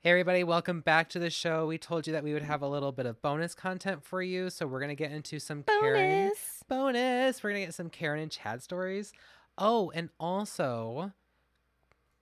[0.00, 1.66] Hey everybody, welcome back to the show.
[1.66, 4.48] We told you that we would have a little bit of bonus content for you,
[4.48, 6.62] so we're gonna get into some Karen Bonus.
[6.68, 7.42] bonus.
[7.42, 9.12] We're gonna get some Karen and Chad stories.
[9.58, 11.14] Oh, and also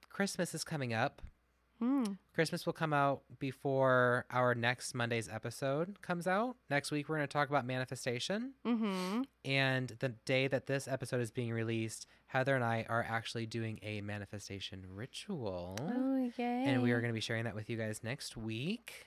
[0.08, 1.20] Christmas is coming up.
[1.78, 2.04] Hmm.
[2.34, 6.56] Christmas will come out before our next Monday's episode comes out.
[6.70, 8.52] Next week we're gonna talk about manifestation.
[8.66, 9.22] Mm-hmm.
[9.44, 13.78] And the day that this episode is being released, Heather and I are actually doing
[13.82, 15.76] a manifestation ritual.
[15.80, 16.64] Oh, yay.
[16.66, 19.06] and we are going to be sharing that with you guys next week.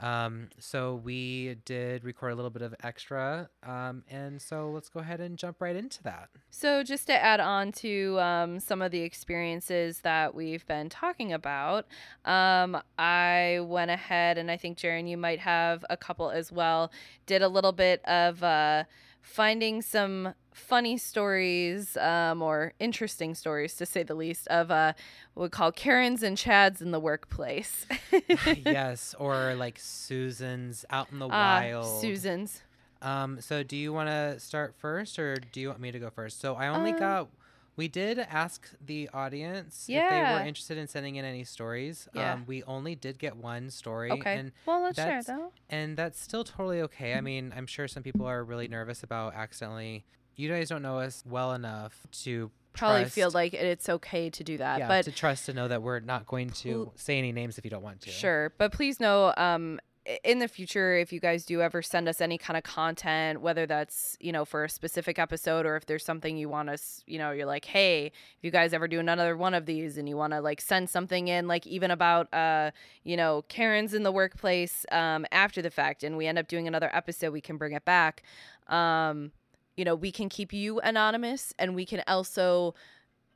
[0.00, 5.00] Um, so we did record a little bit of extra, um, and so let's go
[5.00, 6.28] ahead and jump right into that.
[6.50, 11.32] So, just to add on to um, some of the experiences that we've been talking
[11.32, 11.86] about,
[12.24, 16.92] um, I went ahead and I think, Jaren, you might have a couple as well.
[17.26, 18.84] Did a little bit of uh,
[19.20, 24.92] finding some funny stories um, or interesting stories, to say the least, of uh,
[25.34, 27.86] what we call Karens and Chads in the workplace.
[28.64, 32.00] yes, or like Susan's out in the Ah, wild.
[32.00, 32.62] Susan's.
[33.00, 36.10] Um, so do you want to start first, or do you want me to go
[36.10, 36.40] first?
[36.40, 37.28] So I only Um, got.
[37.76, 42.08] We did ask the audience if they were interested in sending in any stories.
[42.12, 42.32] Yeah.
[42.32, 44.36] Um, we only did get one story, Okay.
[44.36, 45.52] and well, let's share that's- though.
[45.70, 47.10] and that's still totally okay.
[47.10, 47.18] Mm-hmm.
[47.18, 50.04] I mean, I'm sure some people are really nervous about accidentally.
[50.38, 54.44] You guys don't know us well enough to Probably trust, feel like it's okay to
[54.44, 57.18] do that, yeah, but to trust to know that we're not going to Pl- say
[57.18, 58.10] any names if you don't want to.
[58.10, 59.80] Sure, but please know, um,
[60.22, 63.66] in the future, if you guys do ever send us any kind of content, whether
[63.66, 67.18] that's you know for a specific episode or if there's something you want us, you
[67.18, 70.16] know, you're like, hey, if you guys ever do another one of these and you
[70.16, 72.70] want to like send something in, like even about uh,
[73.02, 76.68] you know, Karens in the workplace, um, after the fact, and we end up doing
[76.68, 78.22] another episode, we can bring it back.
[78.68, 79.32] Um,
[79.78, 82.74] you know, we can keep you anonymous, and we can also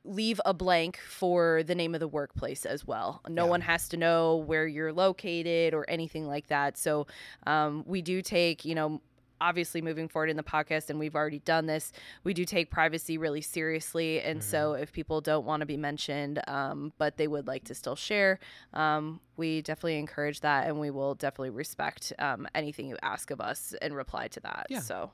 [0.05, 3.21] leave a blank for the name of the workplace as well.
[3.29, 3.49] No Yeah.
[3.51, 6.77] one has to know where you're located or anything like that.
[6.77, 7.07] So
[7.47, 9.01] um, we do take, you know,
[9.47, 11.91] obviously moving forward in the podcast, and we've already done this,
[12.23, 14.21] we do take privacy really seriously.
[14.21, 17.75] And so if people don't want to be mentioned, um, but they would like to
[17.75, 18.39] still share,
[18.73, 23.41] um, we definitely encourage that, and we will definitely respect um, anything you ask of
[23.41, 24.67] us and reply to that.
[24.69, 24.79] Yeah.
[24.79, 25.11] So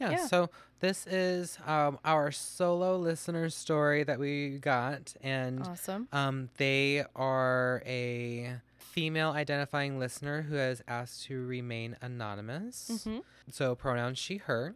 [0.00, 0.26] Yeah, Yeah.
[0.26, 0.48] so
[0.80, 6.08] this is um, our solo listener story that we got, and awesome.
[6.12, 13.02] um, they are a female identifying listener who has asked to remain anonymous.
[13.04, 13.18] hmm
[13.50, 14.74] So pronouns she, her.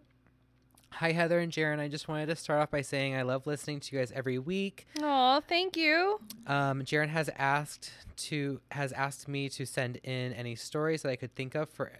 [0.93, 1.81] Hi, Heather and Jaren.
[1.81, 4.39] I just wanted to start off by saying I love listening to you guys every
[4.39, 4.87] week.
[5.03, 6.21] Oh, thank you.
[6.47, 11.17] Um, Jaren has asked to has asked me to send in any stories that I
[11.17, 11.91] could think of for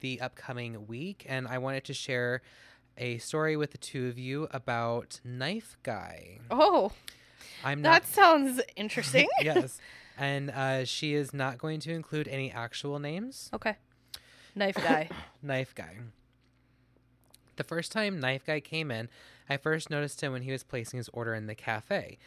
[0.00, 2.42] the upcoming week, and I wanted to share
[2.96, 6.38] a story with the two of you about Knife Guy.
[6.48, 6.92] Oh,
[7.64, 9.26] I'm not that not sounds interesting.
[9.42, 9.80] yes,
[10.16, 13.50] and uh, she is not going to include any actual names.
[13.52, 13.76] okay.
[14.54, 15.10] Knife guy.
[15.42, 15.96] Knife Guy.
[17.56, 19.08] The first time Knife Guy came in,
[19.50, 22.18] I first noticed him when he was placing his order in the cafe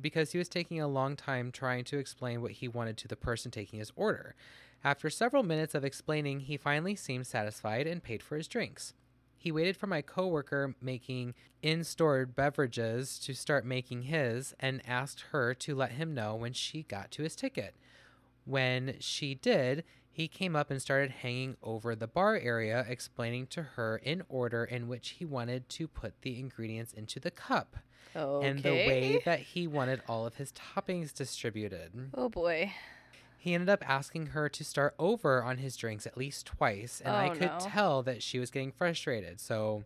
[0.00, 3.16] because he was taking a long time trying to explain what he wanted to the
[3.16, 4.34] person taking his order.
[4.84, 8.92] After several minutes of explaining, he finally seemed satisfied and paid for his drinks.
[9.46, 15.54] He waited for my coworker making in-store beverages to start making his and asked her
[15.54, 17.76] to let him know when she got to his ticket.
[18.44, 23.62] When she did, he came up and started hanging over the bar area, explaining to
[23.62, 27.76] her in order in which he wanted to put the ingredients into the cup
[28.16, 28.48] Okay.
[28.48, 31.92] and the way that he wanted all of his toppings distributed.
[32.14, 32.72] Oh boy.
[33.46, 37.14] He ended up asking her to start over on his drinks at least twice, and
[37.14, 37.58] I Oh, could no.
[37.60, 39.38] tell that she was getting frustrated.
[39.38, 39.84] So,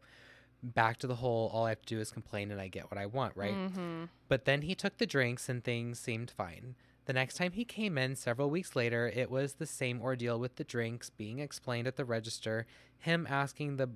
[0.62, 2.96] back to the whole all I have to do is complain and I get what
[2.96, 3.52] I want, right?
[3.52, 4.04] Mm-hmm.
[4.28, 6.74] But then he took the drinks and things seemed fine.
[7.04, 10.56] The next time he came in several weeks later, it was the same ordeal with
[10.56, 12.64] the drinks being explained at the register,
[12.98, 13.90] him asking the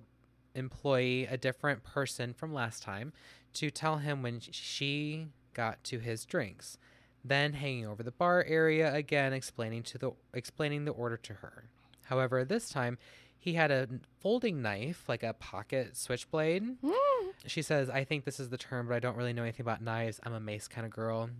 [0.54, 3.14] employee, a different person from last time,
[3.54, 6.76] to tell him when she got to his drinks.
[7.24, 11.64] Then hanging over the bar area again explaining to the explaining the order to her.
[12.04, 12.98] However, this time
[13.38, 13.88] he had a
[14.20, 17.23] folding knife, like a pocket switchblade, hmm.
[17.46, 19.82] She says, I think this is the term, but I don't really know anything about
[19.82, 20.20] knives.
[20.22, 21.30] I'm a mace kind of girl.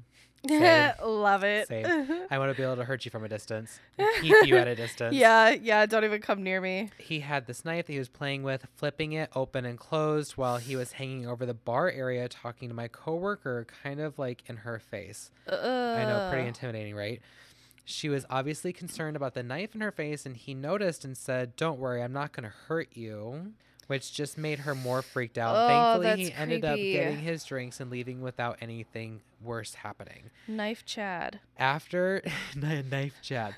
[0.51, 1.69] Love it.
[1.69, 1.87] Same.
[2.31, 3.79] I want to be able to hurt you from a distance,
[4.21, 5.15] keep you at a distance.
[5.15, 5.87] yeah, yeah.
[5.87, 6.91] Don't even come near me.
[6.99, 10.59] He had this knife that he was playing with, flipping it open and closed while
[10.59, 14.59] he was hanging over the bar area talking to my coworker, kind of like in
[14.59, 15.31] her face.
[15.51, 17.23] I know, pretty intimidating, right?
[17.87, 21.57] She was obviously concerned about the knife in her face, and he noticed and said,
[21.57, 23.53] Don't worry, I'm not going to hurt you.
[23.89, 25.55] Which just made her more freaked out.
[25.57, 25.69] Oh,
[26.01, 30.31] Thankfully, he that's ended up getting his drinks and leaving without anything worse happening.
[30.49, 31.41] Knife Chad.
[31.59, 32.23] After
[32.57, 33.55] knife Chad,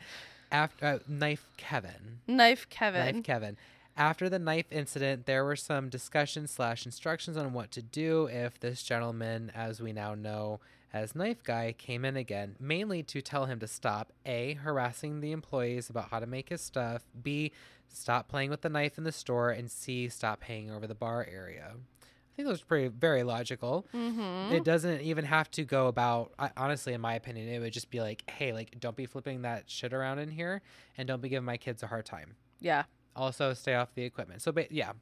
[0.50, 3.17] after uh, knife Kevin, Knife Kevin.
[3.17, 3.56] knife Kevin.
[3.99, 8.61] After the knife incident, there were some discussions slash instructions on what to do if
[8.61, 10.61] this gentleman, as we now know
[10.93, 15.32] as Knife Guy, came in again, mainly to tell him to stop A, harassing the
[15.32, 17.52] employees about how to make his stuff, B,
[17.88, 21.26] stop playing with the knife in the store, and C, stop hanging over the bar
[21.30, 21.72] area.
[22.02, 23.86] I think those are pretty very logical.
[23.94, 24.54] mm-hmm.
[24.54, 26.32] It doesn't even have to go about.
[26.38, 29.42] I, honestly, in my opinion, it would just be like, "Hey, like, don't be flipping
[29.42, 30.60] that shit around in here,
[30.98, 32.84] and don't be giving my kids a hard time." yeah.
[33.14, 34.42] also stay off the equipment.
[34.42, 34.92] So, but yeah,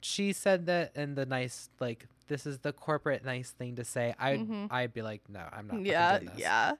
[0.00, 4.14] she said that in the nice, like, this is the corporate nice thing to say.
[4.20, 4.68] I'd, Mhm.
[4.70, 5.84] I'd be like, no, I'm not.
[5.84, 6.18] Yeah.
[6.20, 6.72] doing this." Yeah.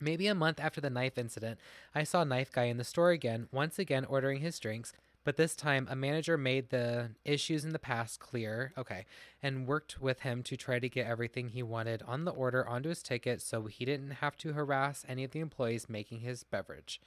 [0.00, 1.58] Maybe a month after the knife incident,
[1.94, 4.92] I saw Knife Guy in the store again, once again ordering his drinks.
[5.24, 9.06] But this time, a manager made the issues in the past clear, okay,
[9.42, 12.90] and worked with him to try to get everything he wanted on the order onto
[12.90, 17.00] his ticket so he didn't have to harass any of the employees making his beverage.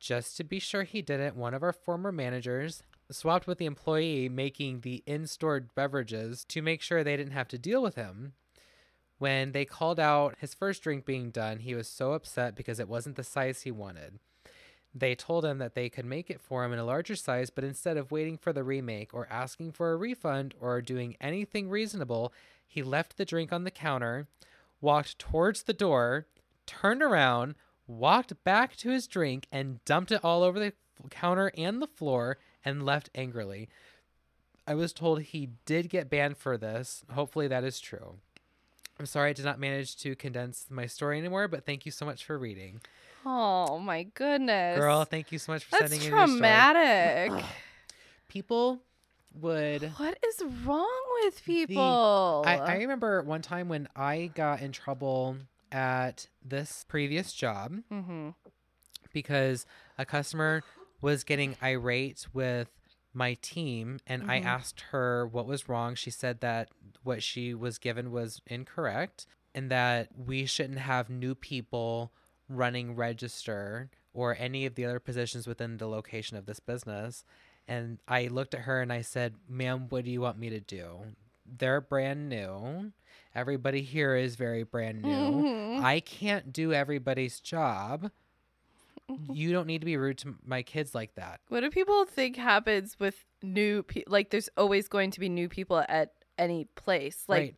[0.00, 4.30] Just to be sure he didn't, one of our former managers swapped with the employee
[4.30, 8.32] making the in store beverages to make sure they didn't have to deal with him.
[9.24, 12.90] When they called out his first drink being done, he was so upset because it
[12.90, 14.18] wasn't the size he wanted.
[14.94, 17.64] They told him that they could make it for him in a larger size, but
[17.64, 22.34] instead of waiting for the remake or asking for a refund or doing anything reasonable,
[22.66, 24.28] he left the drink on the counter,
[24.82, 26.26] walked towards the door,
[26.66, 27.54] turned around,
[27.86, 30.74] walked back to his drink, and dumped it all over the
[31.08, 33.70] counter and the floor and left angrily.
[34.66, 37.04] I was told he did get banned for this.
[37.10, 38.18] Hopefully, that is true.
[38.98, 42.06] I'm sorry I did not manage to condense my story anymore, but thank you so
[42.06, 42.80] much for reading.
[43.26, 44.78] Oh my goodness.
[44.78, 46.38] Girl, thank you so much for That's sending in your story.
[46.38, 47.44] traumatic.
[48.28, 48.80] People
[49.40, 49.92] would.
[49.96, 52.44] what is wrong with people?
[52.46, 55.36] I, I remember one time when I got in trouble
[55.72, 58.30] at this previous job mm-hmm.
[59.12, 59.66] because
[59.98, 60.62] a customer
[61.00, 62.68] was getting irate with
[63.14, 64.44] my team and I Mhm.
[64.44, 65.94] asked her what was wrong.
[65.94, 66.70] She said that
[67.02, 72.12] what she was given was incorrect and that we shouldn't have new people
[72.48, 77.24] running register or any of the other positions within the location of this business.
[77.66, 80.60] And I looked at her and I said, Ma'am, what do you want me to
[80.60, 81.14] do?
[81.46, 82.92] They're brand new.
[83.34, 85.08] Everybody here is very brand new.
[85.10, 85.82] Mhm.
[85.82, 88.10] I can't do everybody's job.
[89.10, 89.32] Mm-hmm.
[89.34, 91.40] You don't need to be rude to my kids like that.
[91.48, 94.12] What do people think happens with new people?
[94.12, 97.24] Like, there's always going to be new people at any place.
[97.28, 97.56] Like, right.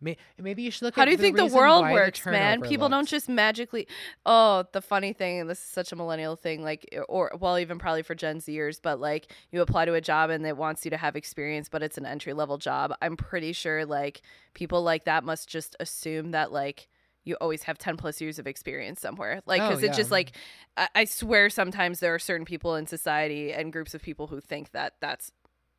[0.00, 2.26] May- Maybe you should look how at do you think the world why the works,
[2.26, 2.60] man?
[2.60, 3.86] People don't just magically.
[4.26, 7.78] Oh, the funny thing, and this is such a millennial thing, like, or well, even
[7.78, 10.90] probably for Gen Zers, but like, you apply to a job and it wants you
[10.90, 12.92] to have experience, but it's an entry level job.
[13.00, 14.22] I'm pretty sure like
[14.52, 16.88] people like that must just assume that like
[17.24, 20.32] you always have 10 plus years of experience somewhere like Oh, because it's just like
[20.76, 24.40] I-, I swear sometimes there are certain people in society and groups of people who
[24.40, 25.32] think that that's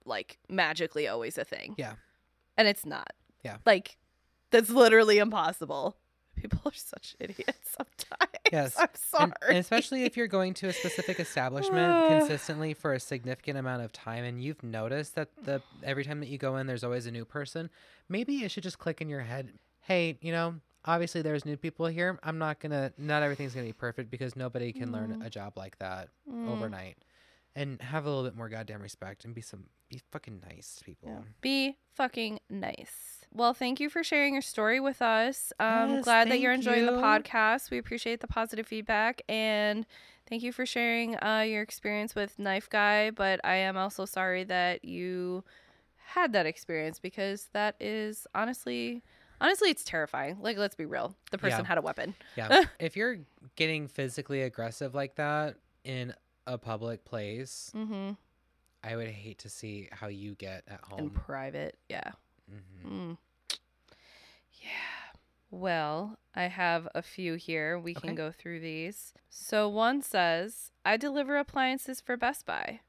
[0.06, 1.94] like magically always a thing Yeah.
[2.58, 3.12] and it's not
[3.44, 3.58] Yeah.
[3.66, 3.98] like
[4.52, 5.98] that's literally impossible
[6.36, 8.76] people are such idiots sometimes Yes.
[8.80, 13.58] i'm sorry and especially if you're going to a specific establishment consistently for a significant
[13.58, 16.84] amount of time and you've noticed that the every time that you go in there's
[16.84, 17.70] always a new person,
[18.10, 21.86] maybe it should just click in your head, hey, you know, obviously there's new people
[21.88, 22.20] here.
[22.24, 25.30] I'm not going to not everything's going to be perfect because nobody can learn a
[25.30, 26.48] job like that Mm.
[26.50, 26.98] overnight.
[27.58, 31.10] And have a little bit more goddamn respect and be some be fucking nice people.
[31.10, 31.22] Yeah.
[31.42, 33.26] Be fucking nice.
[33.32, 35.54] Well, thank you for sharing your story with us.
[35.60, 37.72] I'm Yes, glad that you're enjoying the podcast.
[37.72, 39.86] We appreciate the positive feedback and
[40.30, 43.10] thank you for sharing uh, your experience with Knife Guy.
[43.12, 45.44] But I am also sorry that you
[46.08, 49.02] had that experience because that is honestly,
[49.42, 50.38] honestly, it's terrifying.
[50.42, 51.16] Like, let's be real.
[51.32, 51.66] The person Yeah.
[51.68, 52.16] had a weapon.
[52.36, 52.64] Yeah.
[52.80, 53.18] if you're
[53.56, 56.14] getting physically aggressive like that in
[56.48, 58.12] a public place, Mm-hmm.
[58.84, 61.00] I would hate to see how you get at home.
[61.00, 61.14] In home.
[61.16, 61.78] private.
[61.90, 62.12] Yeah.
[62.52, 62.90] Mhm.
[62.92, 63.18] Mm.
[64.62, 64.70] Yeah.
[65.52, 67.80] Well, I have a few here.
[67.80, 69.14] We can go through these.
[69.30, 72.82] So one says, I deliver appliances for Best Buy.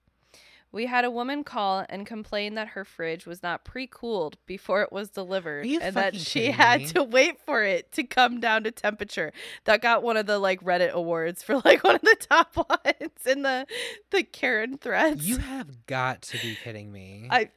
[0.73, 4.93] We had a woman call and complain that her fridge was not pre-cooled before it
[4.93, 6.87] was delivered and that she had me?
[6.89, 9.33] to wait for it to come down to temperature.
[9.65, 13.13] That got one of the like Reddit awards for like one of the top ones
[13.25, 13.67] in the
[14.11, 15.27] the Karen threads.
[15.27, 17.29] You have got to be kidding me.
[17.31, 17.51] I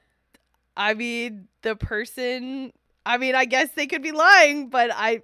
[0.78, 2.72] I mean, the person,
[3.06, 5.24] I mean, I guess they could be lying, but I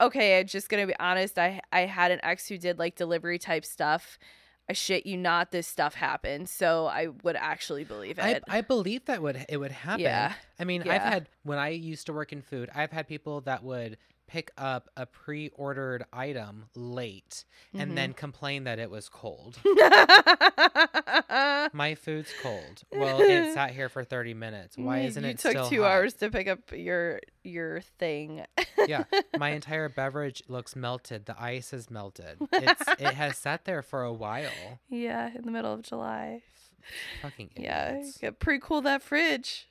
[0.00, 1.38] okay, I'm just going to be honest.
[1.38, 4.18] I I had an ex who did like delivery type stuff.
[4.68, 6.48] I shit you not, this stuff happened.
[6.48, 8.42] So I would actually believe it.
[8.48, 10.00] I believe that would it would happen.
[10.00, 10.32] Yeah.
[10.58, 13.62] I mean, I've had when I used to work in food, I've had people that
[13.62, 17.80] would pick up a pre-ordered item late Mhm.
[17.82, 19.58] and then complain that it was cold.
[21.72, 22.82] My food's cold.
[22.92, 24.78] Well, it sat here for 30 minutes.
[24.78, 25.90] Why isn't you it took still two hot?
[25.92, 28.44] hours to pick up your your thing.
[28.86, 29.04] yeah,
[29.38, 31.26] my entire beverage looks melted.
[31.26, 32.38] The ice is melted.
[32.52, 34.78] It's it has sat there for a while.
[34.88, 36.42] yeah, in the middle of July.
[37.22, 38.18] Fucking Yeah, idiots.
[38.18, 39.66] get pre cool that fridge.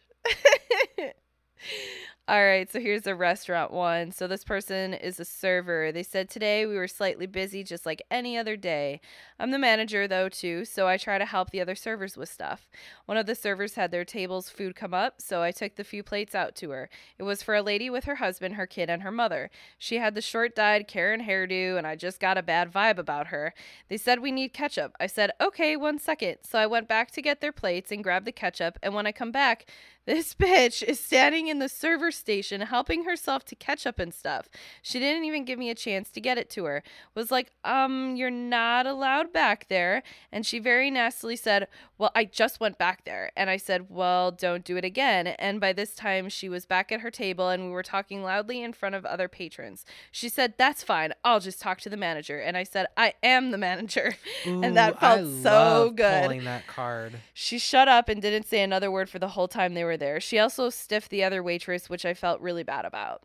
[2.25, 4.13] All right, so here's a restaurant one.
[4.13, 5.91] So this person is a server.
[5.91, 9.01] They said today we were slightly busy just like any other day.
[9.37, 12.69] I'm the manager though too, so I try to help the other servers with stuff.
[13.07, 16.01] One of the servers had their table's food come up, so I took the few
[16.01, 16.89] plates out to her.
[17.19, 19.49] It was for a lady with her husband, her kid, and her mother.
[19.77, 23.27] She had the short dyed Karen hairdo, and I just got a bad vibe about
[23.27, 23.53] her.
[23.89, 24.95] They said we need ketchup.
[24.97, 26.37] I said, okay, one second.
[26.43, 29.11] So I went back to get their plates and grabbed the ketchup, and when I
[29.11, 29.69] come back,
[30.05, 34.49] this bitch is standing in the server station helping herself to ketchup and stuff.
[34.81, 36.83] She didn't even give me a chance to get it to her.
[37.15, 40.03] Was like, um, you're not allowed back there.
[40.31, 41.67] And she very nastily said,
[41.97, 43.31] Well, I just went back there.
[43.37, 45.27] And I said, Well, don't do it again.
[45.27, 48.61] And by this time, she was back at her table and we were talking loudly
[48.61, 49.85] in front of other patrons.
[50.11, 51.13] She said, That's fine.
[51.23, 52.39] I'll just talk to the manager.
[52.39, 54.15] And I said, I am the manager.
[54.45, 56.23] and that Ooh, felt I so love good.
[56.23, 57.13] Pulling that card.
[57.33, 60.19] She shut up and didn't say another word for the whole time they were there.
[60.19, 63.23] She also stiffed the other waitress, which I felt really bad about.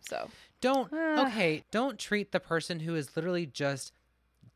[0.00, 0.28] So,
[0.60, 1.26] Don't Ah.
[1.28, 1.64] okay.
[1.70, 3.92] Don't treat the person who is literally just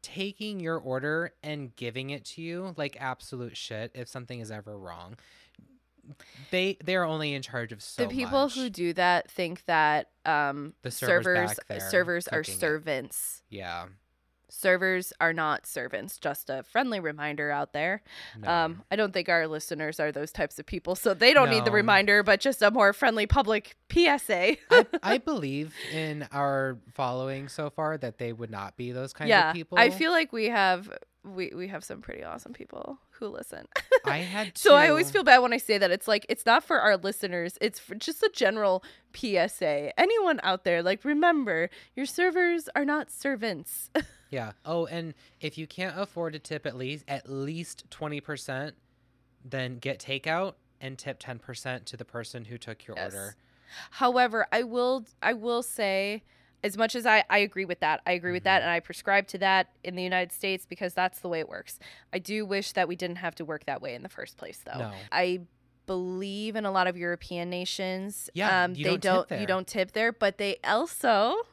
[0.02, 3.90] taking your order and giving it to you like absolute shit.
[3.94, 5.16] If something is ever wrong,
[6.50, 8.54] they they are only in charge of so the people much.
[8.54, 12.60] who do that think that um, The server's servers servers are cooking it.
[12.60, 13.42] servants.
[13.48, 13.86] yeah.
[14.56, 16.18] Servers are not servants.
[16.18, 18.02] Just a friendly reminder out there.
[18.40, 18.49] No.
[18.49, 21.64] Um, I don't think our listeners are those types of people, so they don't need
[21.64, 24.56] the reminder, but just a more friendly public PSA.
[24.70, 29.28] I, I believe in our following so far that they would not be those kinds
[29.28, 29.76] yeah, of people.
[29.78, 30.90] I feel like we have
[31.25, 33.66] we we have some pretty awesome people who listen.
[34.04, 35.90] I had to, So I always feel bad when I say that.
[35.90, 37.56] It's like it's not for our listeners.
[37.61, 38.83] It's for just a general
[39.14, 39.99] PSA.
[39.99, 43.90] Anyone out there, like remember, your servers are not servants.
[44.30, 44.50] Yeah.
[44.64, 48.75] Oh, and if you can't afford to tip at least at least twenty percent,
[49.44, 53.14] then get takeout and tip ten percent to the person who took your Yes.
[53.14, 53.37] order.
[53.92, 56.25] However, I will I will say
[56.64, 58.64] as much as I, I agree with that, I agree with that, Mhm.
[58.64, 61.78] and I prescribe to that in the United States because that's the way it works.
[62.12, 64.59] I do wish that we didn't have to work that way in the first place,
[64.64, 64.78] though.
[64.78, 64.92] No.
[65.12, 65.42] I
[65.87, 68.30] believe in a lot of European nations.
[68.33, 71.47] Yeah, um, you they don't don't you don't tip there, but they also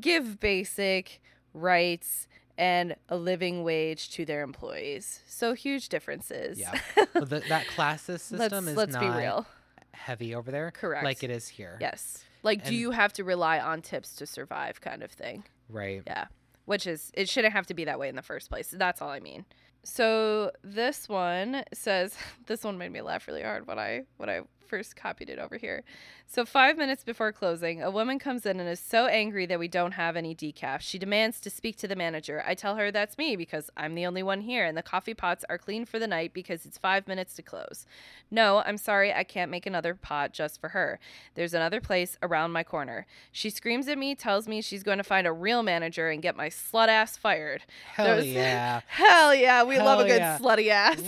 [0.00, 1.20] give basic
[1.52, 2.26] rights
[2.56, 5.20] and a living wage to their employees.
[5.28, 6.58] So huge differences.
[6.58, 6.78] Yeah.
[7.14, 9.46] Well, the, that classes system let's is let's not be real.
[9.92, 10.70] heavy over there.
[10.70, 11.04] Correct.
[11.04, 11.76] Like it is here.
[11.80, 12.24] Yes.
[12.42, 15.44] Like, do you have to rely on tips to survive, kind of thing?
[15.68, 16.02] Right.
[16.06, 16.26] Yeah.
[16.64, 18.72] Which is, it shouldn't have to be that way in the first place.
[18.76, 19.44] That's all I mean.
[19.84, 22.14] So this one says,
[22.46, 25.56] this one made me laugh really hard when I when I first copied it over
[25.56, 25.82] here.
[26.26, 29.66] So five minutes before closing, a woman comes in and is so angry that we
[29.66, 30.80] don't have any decaf.
[30.80, 32.42] She demands to speak to the manager.
[32.46, 35.44] I tell her that's me because I'm the only one here, and the coffee pots
[35.48, 37.86] are clean for the night because it's five minutes to close.
[38.30, 41.00] No, I'm sorry, I can't make another pot just for her.
[41.34, 43.06] There's another place around my corner.
[43.32, 46.36] She screams at me, tells me she's going to find a real manager and get
[46.36, 47.62] my slut ass fired.
[47.94, 48.80] Hell There's- yeah.
[48.88, 50.38] Hell yeah, we love a good yeah.
[50.38, 51.00] slutty ass.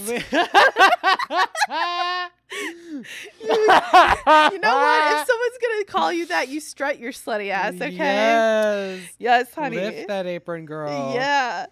[2.52, 3.04] you
[3.42, 5.20] you know what?
[5.20, 7.90] If someone's gonna call you that, you strut your slutty ass, okay?
[7.96, 9.00] Yes.
[9.18, 9.76] Yes, honey.
[9.76, 11.12] Lift that apron, girl.
[11.14, 11.66] Yeah.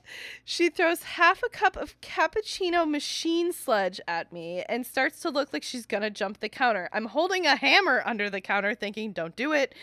[0.44, 5.52] She throws half a cup of cappuccino machine sludge at me and starts to look
[5.52, 6.88] like she's gonna jump the counter.
[6.92, 9.74] I'm holding a hammer under the counter, thinking, don't do it.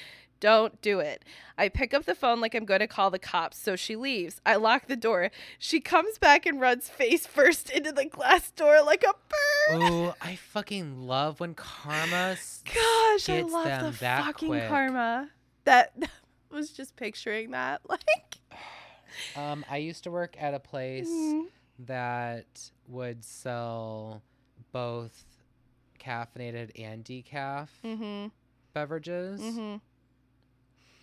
[0.41, 1.23] Don't do it.
[1.57, 4.41] I pick up the phone like I'm going to call the cops, so she leaves.
[4.45, 5.31] I lock the door.
[5.57, 9.13] She comes back and runs face first into the glass door like a
[9.71, 9.81] bird.
[9.91, 12.35] Ooh, I fucking love when karma.
[12.65, 14.67] Gosh, I love the that fucking quick.
[14.67, 15.29] karma.
[15.63, 15.93] That
[16.51, 17.81] was just picturing that.
[17.89, 18.37] Like,
[19.35, 21.45] Um, I used to work at a place mm,
[21.79, 24.21] that would sell
[24.73, 25.23] both
[25.99, 28.31] caffeinated and decaf mhm,
[28.73, 29.39] beverages.
[29.41, 29.79] mhm.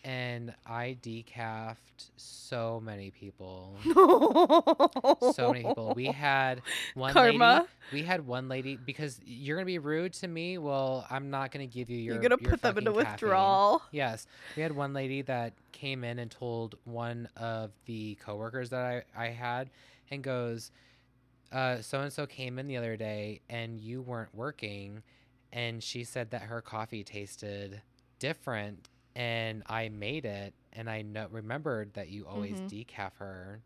[0.05, 3.77] And I decafed so many people.
[5.33, 5.93] so many people.
[5.95, 6.63] We had
[6.95, 7.55] one Karma.
[7.93, 8.03] lady.
[8.03, 10.59] We had one lady because you're gonna be rude to me.
[10.59, 12.15] Well, I'm not gonna give you your.
[12.15, 13.11] You're gonna your put them into caffeine.
[13.11, 13.83] withdrawal.
[13.91, 19.05] Yes, we had one lady that came in and told one of the coworkers that
[19.17, 19.71] I I had,
[20.11, 20.71] and goes,
[21.53, 25.03] uh, so and so came in the other day and you weren't working,
[25.53, 27.83] and she said that her coffee tasted
[28.19, 32.71] different, and I made it, and I know remembered that you always Mhm.
[32.71, 33.63] decaf her,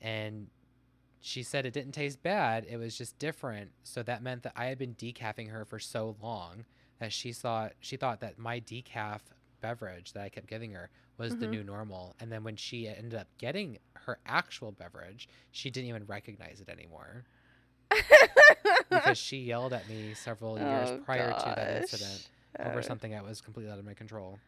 [0.00, 0.48] and
[1.20, 3.72] she said it didn't taste bad it was just different.
[3.82, 6.64] So that meant that i had been decaffing her for so long
[7.00, 9.20] that she thought she thought that my decaf
[9.60, 11.48] beverage that i kept giving her was the Mhm.
[11.48, 12.14] new normal.
[12.20, 16.68] And then when she ended up getting her actual beverage she didn't even recognize it
[16.68, 17.24] anymore.
[18.90, 22.26] Because she yelled at me several years Oh, prior to that incident
[22.62, 24.40] over Uh, something that was completely out of my control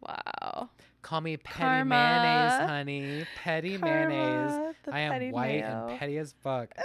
[0.00, 0.70] Wow.
[1.02, 1.84] call me petty Karma.
[1.84, 5.86] mayonnaise honey petty mayonnaise Karma, the i am white mayo.
[5.88, 6.70] and petty as fuck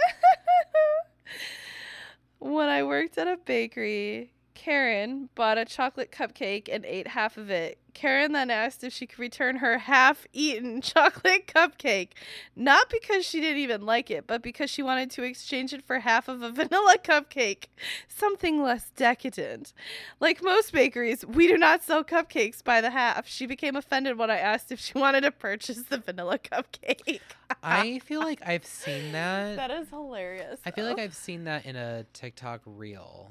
[2.38, 7.50] when I worked at a bakery, Karen bought a chocolate cupcake and ate half of
[7.50, 7.78] it.
[7.92, 12.08] Karen then asked if she could return her half eaten chocolate cupcake,
[12.56, 16.00] not because she didn't even like it, but because she wanted to exchange it for
[16.00, 17.66] half of a vanilla cupcake,
[18.08, 19.74] something less decadent.
[20.20, 23.28] Like most bakeries, we do not sell cupcakes by the half.
[23.28, 27.20] She became offended when I asked if she wanted to purchase the vanilla cupcake.
[27.62, 29.56] I feel like I've seen that.
[29.56, 30.60] that is hilarious.
[30.64, 30.98] I feel like.
[30.98, 33.30] I've seen that in a TikTok reel.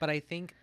[0.00, 0.54] But I think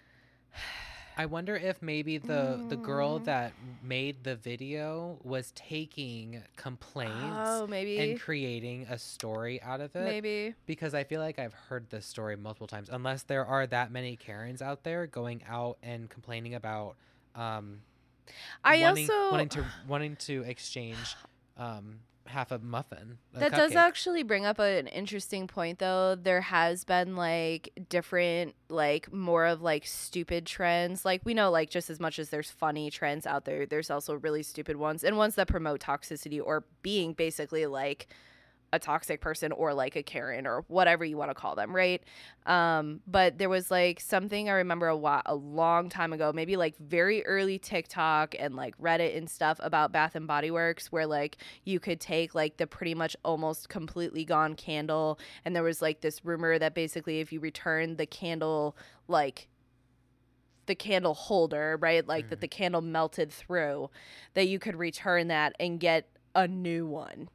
[1.16, 3.26] I wonder if maybe the the girl Mm.
[3.26, 7.98] that made the video was taking complaints Oh, maybe.
[7.98, 10.54] and creating a story out of it Maybe.
[10.68, 14.16] because I feel like I've heard this story multiple times unless there are that many
[14.16, 16.96] Karens out there going out and complaining about
[17.34, 17.82] um
[18.64, 21.16] I wanting, also wanting to wanting to exchange
[21.58, 26.16] um half a muffin a that does actually bring up an interesting point though.
[26.16, 31.06] There has been like different like more of like stupid trends.
[31.06, 34.16] Like we know like just as much as there's funny trends out there, there's also
[34.16, 38.08] really stupid ones and ones that promote toxicity or being basically like
[38.74, 42.04] a toxic person or like a Karen or whatever you want to call them, right?
[42.46, 46.58] Um, but there was like something I remember a while, a long time ago, maybe
[46.58, 51.06] like very early TikTok and like Reddit and stuff about Bath and Body Works, where
[51.08, 55.82] like you could take like the pretty much almost completely gone candle, and there was
[55.82, 58.76] like this rumor that basically if you return the candle
[59.08, 59.48] like
[60.66, 62.42] the candle holder, right, like that Mhm.
[62.42, 63.90] the candle melted through,
[64.34, 67.30] that you could return that and get a new one.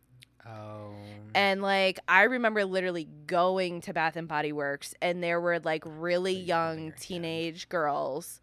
[0.47, 0.95] Oh.
[1.35, 5.85] And like I remember literally going to Bath and Body Works and there were like
[5.87, 7.01] really young holding your hand.
[7.01, 8.41] teenage girls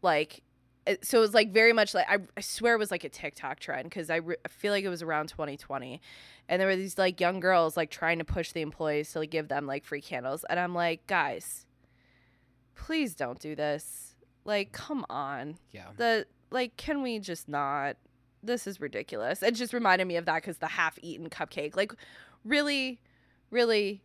[0.00, 0.42] like
[0.86, 3.08] eh, so it was like very much like I, I swear it was like a
[3.08, 6.00] TikTok trend because I, re- I feel like it was around 2020
[6.48, 9.30] and there were these like young girls like trying to push the employees to like
[9.30, 11.66] give them like free candles and I'm like guys
[12.74, 15.88] please don't do this like come on yeah.
[15.96, 17.96] the like can we just not
[18.42, 21.92] this is ridiculous it just reminded me of that because the half-eaten cupcake like
[22.44, 23.00] really
[23.50, 24.00] really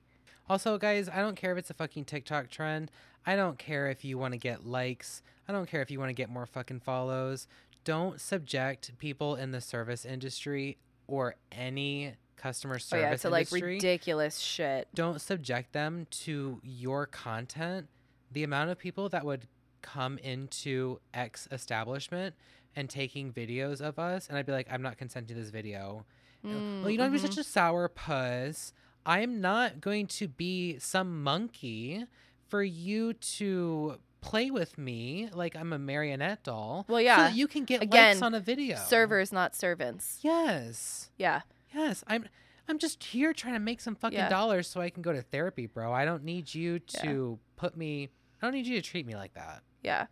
[0.49, 2.89] Also, guys, I don't care if it's a fucking TikTok trend.
[3.25, 5.21] I don't care if you want to get likes.
[5.47, 7.47] I don't care if you want to get more fucking follows.
[7.83, 13.51] Don't subject people in the service industry or any customer service oh yeah to like
[13.51, 17.87] ridiculous shit don't subject them to your content.
[18.31, 19.47] The amount of people that would
[19.81, 22.35] come into X establishment
[22.77, 26.05] and taking videos of us, and I'd be like, I'm not consenting to this video.
[26.45, 27.21] Mm, Well, you don't be mhm.
[27.21, 28.71] such a sour puss.
[29.05, 32.05] I'm not going to be some monkey
[32.47, 36.85] for you to play with me like I'm a marionette doll.
[36.87, 37.17] Well, yeah.
[37.29, 38.77] that you can get likes Again, on a video.
[38.77, 41.09] servers not servants Yes.
[41.17, 41.41] yeah
[41.73, 42.03] Yes.
[42.07, 42.25] I'm
[42.67, 44.29] I'm just here trying to make some fucking Yeah.
[44.29, 45.93] dollars so I can go to therapy, bro.
[45.93, 47.01] I don't need you Yeah.
[47.03, 48.09] to put me
[48.41, 49.63] I don't need you to treat me like that.
[49.83, 50.07] yeah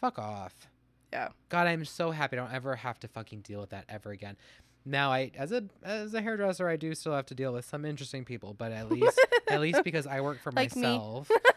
[0.00, 0.68] Fuck off.
[1.12, 1.28] Yeah.
[1.48, 4.36] God, I'm so happy I don't ever have to fucking deal with that ever again.
[4.84, 7.84] Now I as a as a hairdresser I do still have to deal with some
[7.84, 11.28] interesting people, but at least at least because I work for Like myself.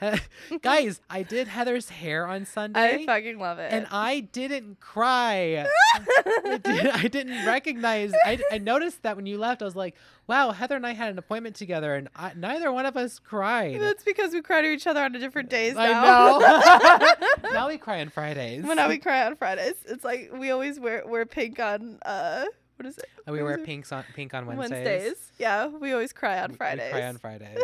[0.62, 3.02] Guys, I did Heather's hair on Sunday.
[3.02, 5.66] i fucking love it and I didn't cry.
[6.40, 8.12] I didn't recognize.
[8.24, 11.10] I, I noticed that when you left, I was like, "Wow, Heather and I had
[11.10, 14.68] an appointment together, and I, neither one of us cried." that's because we cry to
[14.70, 16.38] each other on a different days now.
[16.38, 16.98] I
[17.42, 17.50] know.
[17.52, 18.64] now we cry on Fridays.
[18.64, 19.74] well, now we cry on Fridays.
[19.86, 22.44] It's like we always wear wear pink on uh
[22.76, 23.08] what is it?
[23.26, 24.86] We what wear pinks on pink on Wednesdays.
[24.86, 25.32] Wednesdays.
[25.38, 26.92] Yeah, we always cry on We- Fridays.
[26.92, 27.58] We cry on Fridays.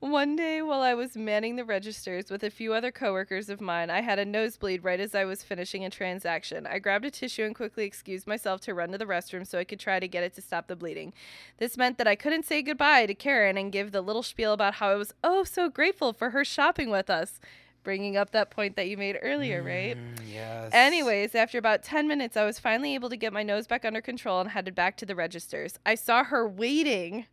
[0.00, 3.90] One day while I was manning the registers with a few other coworkers of mine,
[3.90, 6.68] I had a nosebleed right as I was finishing a transaction.
[6.68, 9.64] I grabbed a tissue and quickly excused myself to run to the restroom so I
[9.64, 11.12] could try to get it to stop the bleeding.
[11.56, 14.74] This meant that I couldn't say goodbye to Karen and give the little spiel about
[14.74, 17.40] how I was oh so grateful for her shopping with us,
[17.82, 19.96] bringing up that point that you made earlier, right?
[19.96, 20.70] Mm, yes.
[20.72, 24.00] Anyways, after about 10 minutes, I was finally able to get my nose back under
[24.00, 25.76] control and headed back to the registers.
[25.84, 27.26] I saw her waiting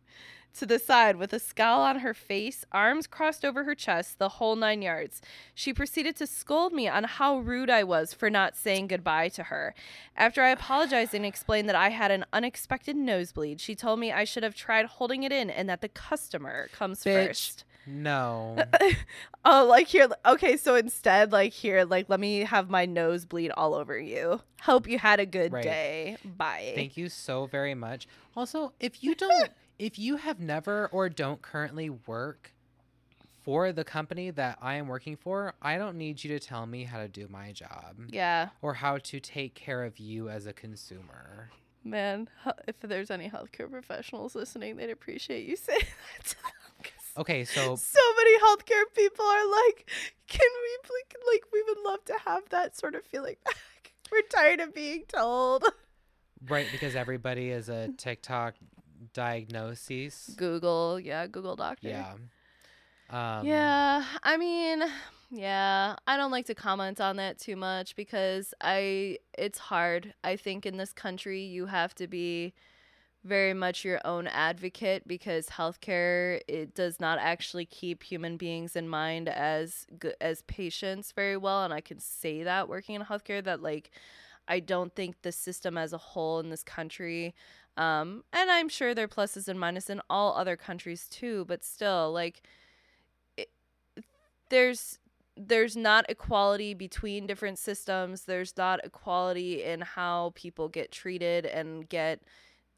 [0.56, 4.28] to the side with a scowl on her face, arms crossed over her chest, the
[4.30, 5.20] whole nine yards.
[5.54, 9.44] She proceeded to scold me on how rude I was for not saying goodbye to
[9.44, 9.74] her.
[10.16, 14.24] After I apologized and explained that I had an unexpected nosebleed, she told me I
[14.24, 17.26] should have tried holding it in and that the customer comes Bitch.
[17.28, 17.64] first.
[17.88, 18.56] No.
[19.44, 20.08] oh, like here.
[20.26, 24.40] Okay, so instead, like here, like let me have my nose bleed all over you.
[24.62, 25.62] Hope you had a good Right.
[25.62, 26.16] day.
[26.24, 26.72] Bye.
[26.74, 28.08] Thank you so very much.
[28.36, 32.52] Also, if you don't, if you have never or don't currently work
[33.42, 36.84] for the company that I am working for, I don't need you to tell me
[36.84, 40.52] how to do my job yeah, or how to take care of you as a
[40.52, 41.50] consumer.
[41.84, 42.28] man.
[42.66, 46.24] If there's any healthcare professionals listening, they'd appreciate you saying that.
[46.28, 49.88] to them, 'cause Okay, so so many healthcare people are like,
[50.26, 53.92] "Can we, pl- like, we would love to have that sort of feeling back.
[54.10, 55.64] We're tired of being told."
[56.48, 58.54] right because everybody is a TikTok
[59.12, 60.30] diagnosis.
[60.36, 61.88] Google, yeah, Google Doctor.
[61.88, 62.14] Yeah.
[63.08, 64.82] Um, yeah, I mean,
[65.30, 70.14] yeah, I don't like to comment on that too much because I it's hard.
[70.24, 72.52] I think in this country you have to be
[73.26, 78.88] very much your own advocate because healthcare it does not actually keep human beings in
[78.88, 83.42] mind as good as patients very well and I can say that working in healthcare
[83.42, 83.90] that like
[84.46, 87.34] I don't think the system as a whole in this country
[87.76, 91.64] um and I'm sure there are pluses and minuses in all other countries too but
[91.64, 92.42] still like
[93.36, 93.50] it,
[94.50, 94.98] there's
[95.36, 98.22] there's not equality between different systems.
[98.22, 102.22] There's not equality in how people get treated and get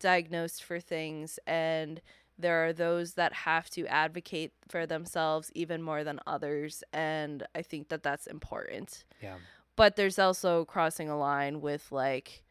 [0.00, 1.38] diagnosed for things.
[1.46, 2.00] And
[2.36, 6.82] there are those that have to advocate for themselves even more than others.
[6.92, 9.04] And i think that that's important.
[9.22, 9.36] Yeah.
[9.76, 12.42] but there's also crossing a line with like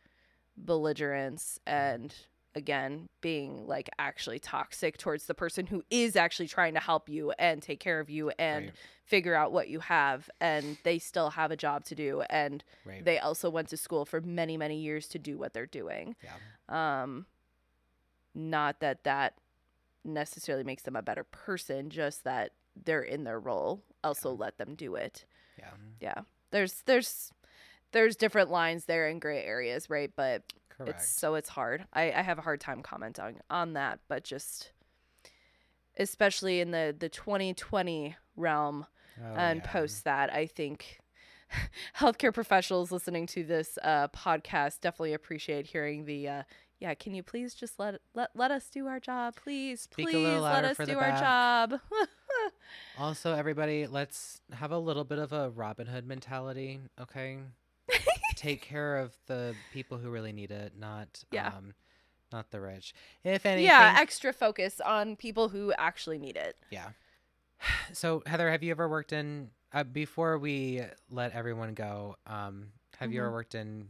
[0.56, 2.14] belligerence and
[2.58, 7.32] again being like actually toxic towards the person who is actually trying to help you
[7.40, 8.74] and take care of you and Right.
[9.06, 13.06] figure out what you have and they still have a job to do and Right.
[13.06, 17.02] they also went to school for many many years to do what they're doing yeah.
[17.04, 17.26] um
[18.36, 19.36] not that that
[20.04, 22.52] necessarily makes them a better person just that
[22.86, 24.38] they're in their role also Yeah.
[24.40, 25.26] let them do it
[25.58, 25.72] Yeah.
[26.02, 27.32] yeah there's there's
[27.92, 30.44] there's different lines there in gray areas right but
[30.78, 31.00] Correct.
[31.00, 34.72] it's so it's hard I, I have a hard time commenting on that but just
[35.98, 38.86] especially in the the 2020 realm
[39.20, 39.72] Oh, and yeah.
[39.72, 41.00] post that i think
[41.98, 46.44] healthcare professionals listening to this uh, podcast definitely appreciate hearing the uh,
[46.80, 50.40] yeah can you please just let let, let us do our job please Speak please
[50.40, 51.80] let us do our job
[53.00, 57.40] Also, everybody, let's have a little bit of a Robin Hood mentality, okay?
[58.38, 61.48] Take care of the people who really need it, not Yeah.
[61.58, 61.74] um,
[62.32, 62.94] not the rich.
[63.24, 66.90] If anything, yeah extra focus on people who actually need it yeah.
[67.94, 69.50] So, Heather, have you ever worked in?
[69.74, 73.34] Uh, before we let everyone go, um, have you ever Mhm.
[73.34, 73.90] worked in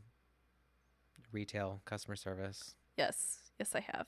[1.31, 2.75] retail customer service?
[2.97, 4.07] yes yes i have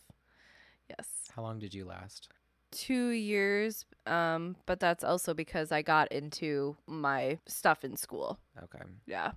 [0.89, 2.29] yes How long did you last?
[2.71, 8.83] two years um but that's also because i got into my stuff in school Okay.
[9.07, 9.31] yeah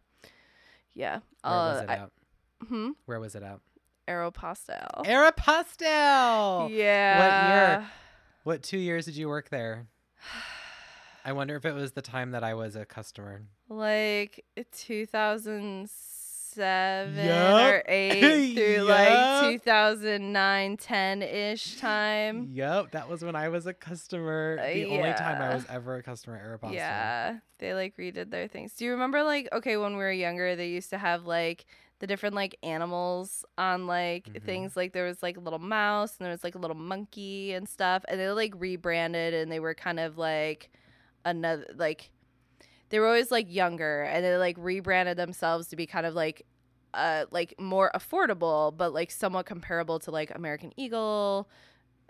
[0.95, 2.11] yeah Where uh, was it I- at?
[2.69, 3.59] hmm Where was it at?
[4.09, 6.71] aeropostale Aeropostale.
[6.77, 7.49] yeah What
[7.81, 7.91] year?
[8.45, 9.87] What two years did you work there?
[11.25, 13.43] I wonder if it was the time that I was a customer.
[13.69, 14.45] like
[16.55, 17.73] 2007 Yup.
[17.75, 18.89] or 8 through Yup.
[18.89, 24.59] like 2009 10-ish time Yep, that was when I was a customer.
[24.61, 26.73] Uh, The only time I was ever a customer at Aeropostale.
[26.75, 30.57] yeah they like redid their things do you remember like okay when we were younger
[30.57, 31.65] they used to have like
[32.01, 34.43] the different like animals on like Mhm.
[34.43, 37.53] things like there was like a little mouse and there was like a little monkey
[37.53, 40.71] and stuff and they like rebranded and they were kind of like
[41.25, 42.11] another like
[42.93, 46.45] they were always like younger and they like rebranded themselves to be kind of like
[46.95, 51.49] uh like more affordable but like somewhat comparable to like American Eagle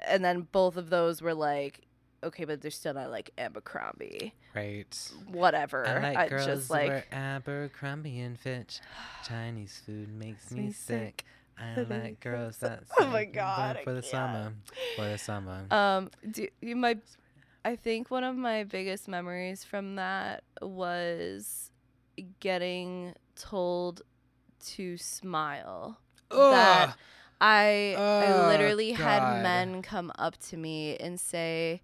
[0.01, 1.83] and then both of those were like
[2.25, 5.11] okay but they're still not like Abercrombie Right.
[5.29, 8.81] whatever I like I girls just like Abercrombie and Fitch.
[9.27, 11.25] Chinese food makes me me sick.
[11.59, 12.68] I like girls sick.
[12.71, 14.11] that Oh my God, for the can't.
[14.11, 14.53] summer,
[14.97, 15.66] for the summer.
[15.71, 16.99] um do you might
[17.64, 21.70] I think one of my biggest memories from that was
[22.40, 24.03] getting told
[24.75, 25.98] to smile.
[26.31, 26.94] That Ugh.
[27.40, 31.83] I I Oh, literally had oh, men come up to me and say,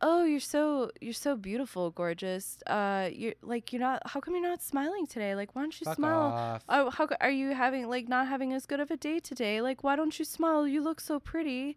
[0.00, 2.58] "Oh, you're so you're so beautiful, gorgeous.
[2.66, 4.02] Uh, you're like you're not.
[4.06, 5.34] How come you're not smiling today?
[5.34, 6.20] Like, why don't you Fuck smile?
[6.32, 6.64] off.
[6.68, 9.60] Oh, how are you having like not having as good of a day today?
[9.60, 10.66] Like, why don't you smile?
[10.68, 11.76] You look so pretty."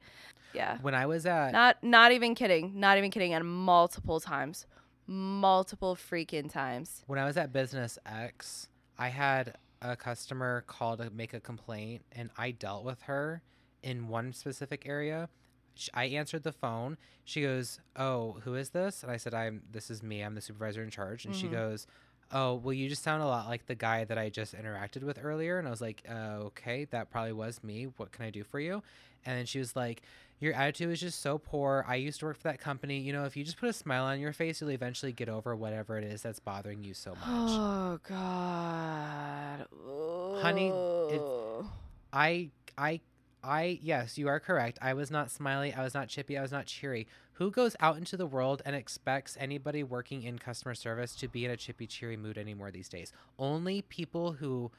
[0.53, 0.77] Yeah.
[0.81, 2.79] When I was at Not not even kidding.
[2.79, 3.33] Not even kidding.
[3.33, 4.65] And multiple times.
[5.07, 7.03] Multiple freaking times.
[7.07, 12.03] when I was at Business X, I had a customer call to make a complaint,
[12.11, 13.41] and I dealt with her
[13.83, 15.27] in one specific area.
[15.93, 16.97] I answered the phone.
[17.23, 19.63] She goes, "Oh, who is this?" And I said, "I'm.
[19.71, 20.21] This is me.
[20.21, 21.51] I'm the supervisor in charge." And she Mhm.
[21.51, 21.87] goes,
[22.31, 25.19] "Oh, well, you just sound a lot like the guy that I just interacted with
[25.21, 27.85] earlier." And I was like, uh, "Okay, that probably was me.
[27.97, 28.83] What can I do for you?"
[29.25, 30.01] And then she was like,
[30.39, 31.85] "Your attitude is just so poor.
[31.87, 32.99] I used to work for that company.
[32.99, 35.55] You know, if you just put a smile on your face, you'll eventually get over
[35.55, 39.67] whatever it is that's bothering you so much." Oh God.
[40.33, 40.73] Honey,
[42.13, 43.01] I I
[43.43, 44.77] I yes, you are correct.
[44.81, 47.07] I was not smiley, I was not chippy, I was not cheery.
[47.33, 51.43] Who goes out into the world and expects anybody working in customer service to be
[51.45, 53.11] in a chippy cheery mood anymore these days?
[53.39, 54.71] Only people who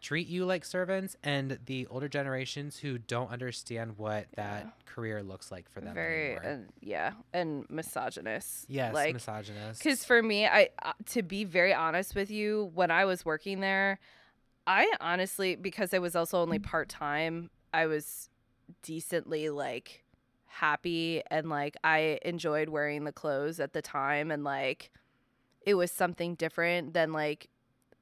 [0.00, 4.62] treat you like servants and the older generations who don't understand what Yeah.
[4.62, 8.66] that career looks like for them very and yeah, and misogynist.
[8.68, 9.82] yes, like misogynist.
[9.82, 13.60] Because for me, I uh, to be very honest with you, when I was working
[13.60, 13.98] there,
[14.66, 18.30] I honestly because I was also only part time, I was
[18.82, 20.02] decently like
[20.46, 24.90] happy and like I enjoyed wearing the clothes at the time and like
[25.60, 27.50] it was something different than like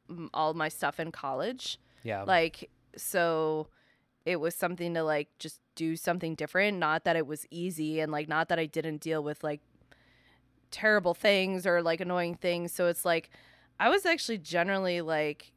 [0.09, 1.81] m- all my stuff in college.
[2.05, 2.23] yeah.
[2.23, 3.67] Like so
[4.25, 8.13] it was something to like just do something different, not that it was easy and
[8.13, 9.61] like not that I didn't deal with like
[10.71, 12.71] terrible things or like annoying things.
[12.71, 13.29] So it's like
[13.81, 15.53] I was actually generally like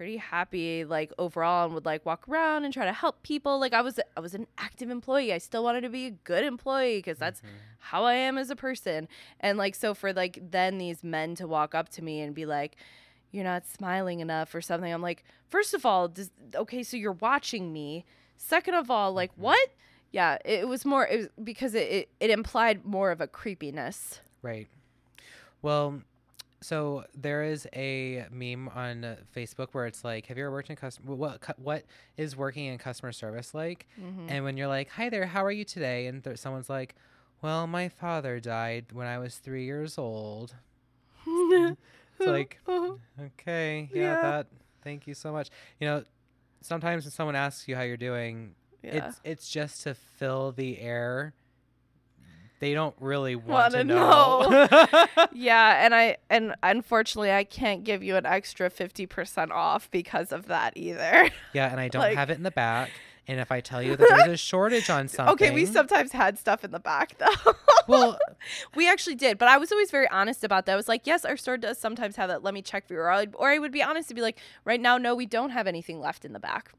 [0.00, 3.60] pretty happy like overall and would like walk around and try to help people.
[3.60, 5.30] Like I was I was an active employee.
[5.30, 7.48] I still wanted to be a good employee because that's Mhm.
[7.80, 9.08] how I am as a person.
[9.40, 12.46] And like so for like then these men to walk up to me and be
[12.46, 12.76] like
[13.30, 14.90] you're not smiling enough or something.
[14.90, 18.06] I'm like, first of all, does, okay, so you're watching me.
[18.38, 19.42] Second of all, like Mhm.
[19.42, 19.68] what?
[20.12, 24.22] Yeah, it, was more it was because it, it it implied more of a creepiness.
[24.40, 24.66] Right.
[25.60, 26.00] Well,
[26.60, 30.76] so there is a meme on Facebook where it's like, "Have you ever worked in
[30.76, 31.14] customer?
[31.14, 31.84] What cu- what
[32.16, 34.26] is working in customer service like?" Mm-hmm.
[34.28, 36.94] And when you're like, "Hi there, how are you today?" and there, someone's like,
[37.42, 40.54] "Well, my father died when I was three years old."
[42.20, 42.58] It's like,
[43.20, 44.22] okay, yeah, Yeah.
[44.22, 44.46] that.
[44.84, 45.48] Thank you so much.
[45.78, 46.04] You know,
[46.60, 49.06] sometimes when someone asks you how you're doing, yeah.
[49.08, 51.32] it's it's just to fill the air.
[52.60, 54.68] They don't really want to know.
[55.32, 60.46] yeah, and I and unfortunately I can't give you an extra 50% off because of
[60.46, 61.30] that either.
[61.52, 62.90] Yeah, and I don't Like- have it in the back.
[63.26, 66.36] And if I tell you that there's a shortage on something, okay, we sometimes had
[66.38, 67.52] stuff in the back though.
[67.86, 68.18] well,
[68.74, 70.72] we actually did, but I was always very honest about that.
[70.72, 72.42] I was like, yes, our store does sometimes have that.
[72.42, 73.00] Let me check for you.
[73.00, 75.50] Or, I'd, or I would be honest to be like, right now, no, we don't
[75.50, 76.72] have anything left in the back.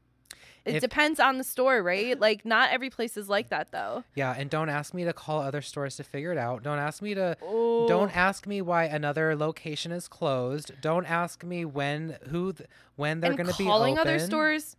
[0.64, 2.18] It If- depends on the store, right?
[2.18, 4.04] Like, not every place is like that, though.
[4.14, 6.62] yeah, and don't ask me to call other stores to figure it out.
[6.62, 7.36] Don't ask me to.
[7.42, 10.70] Oh, Don't ask me why another location is closed.
[10.80, 14.08] Don't ask me when who th- when they're going to be calling open.
[14.08, 14.76] other stores.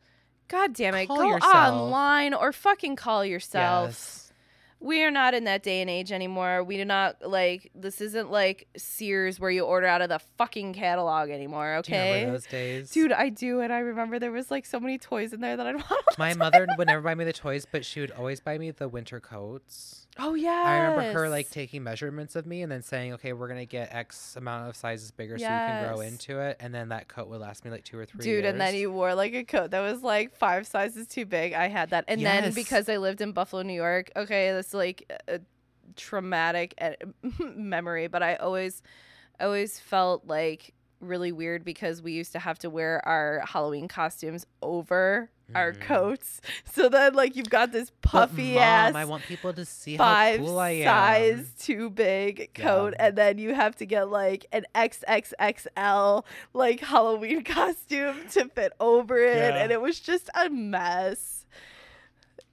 [0.47, 1.07] God damn it!
[1.07, 1.53] Call Go yourself.
[1.53, 3.89] online or fucking call yourself.
[3.89, 4.22] Yes.
[4.83, 6.61] We are not in that day and age anymore.
[6.63, 8.01] We do not like this.
[8.01, 11.81] Isn't like Sears where you order out of the fucking catalog anymore.
[11.83, 12.89] Do you Okay, remember those days?
[12.91, 15.65] dude, I do, and I remember there was like so many toys in there that
[15.65, 16.05] I'd want.
[16.17, 18.89] My mother would never buy me the toys, but she would always buy me the
[18.89, 20.02] winter coats.
[20.19, 20.51] Oh yeah.
[20.65, 23.93] I remember her like taking measurements of me and then saying, "Okay, we're gonna get
[23.93, 26.11] X amount of sizes bigger so you can grow Yes.
[26.11, 28.23] into it." And then that coat would last me like two or three.
[28.23, 28.81] Dude, and then years.
[28.81, 31.53] you wore like a coat that was like five sizes too big.
[31.53, 32.55] I had that, and then Yes.
[32.55, 34.11] because I lived in Buffalo, New York.
[34.15, 35.39] Okay, that's like a
[35.95, 36.95] traumatic eh,
[37.55, 38.81] memory, but I always,
[39.39, 44.45] always felt like really weird because we used to have to wear our Halloween costumes
[44.61, 45.81] over our Mhm.
[45.81, 46.41] coats.
[46.73, 50.39] So then, like, you've got this puffy Mom, ass I want people to see five
[50.39, 50.85] how cool I am.
[50.85, 53.05] size too big coat Yeah.
[53.07, 59.17] and then you have to get like an XXXL like Halloween costume to fit over
[59.17, 59.57] it Yeah.
[59.63, 61.45] and it was just a mess.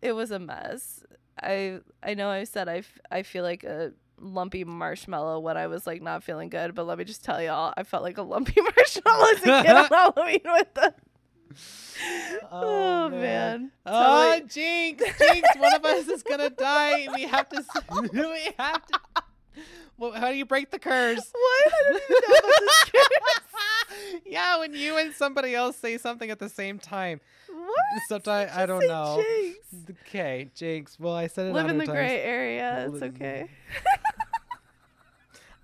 [0.02, 1.04] It was a mess.
[1.42, 5.66] I I know I said I, f- I feel like a lumpy marshmallow when I
[5.66, 8.22] was like not feeling good, but let me just tell y'all, I felt like a
[8.22, 10.94] lumpy marshmallow as a kid on Halloween with the
[12.52, 13.70] Oh, oh man.
[13.84, 15.48] Oh, Totally- jinx, jinx!
[15.56, 17.06] One of us is gonna die.
[17.14, 17.64] We have to.
[18.12, 19.00] we have to.
[19.98, 21.20] well, how do you break the curse?
[21.32, 21.72] What?
[21.72, 24.20] I don't even know curse.
[24.26, 27.20] yeah, when you and somebody else say something at the same time.
[27.48, 28.02] What?
[28.08, 29.22] Sometimes I don't know.
[29.22, 29.98] Jinx.
[30.08, 30.98] Okay, Jinx.
[30.98, 31.52] Well, I said it.
[31.52, 32.88] Live in the hundred gray area.
[32.92, 33.48] It's okay.